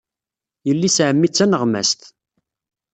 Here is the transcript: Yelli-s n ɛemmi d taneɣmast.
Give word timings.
Yelli-s 0.67 0.97
n 1.01 1.05
ɛemmi 1.07 1.27
d 1.29 1.33
taneɣmast. 1.35 2.01